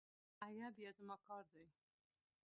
[0.41, 1.65] اگه بيا زما کار دی.